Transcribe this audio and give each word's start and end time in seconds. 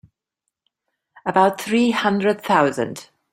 About 1.27 1.61
three 1.61 1.91
hundred 1.91 2.41
thousand. 2.41 3.11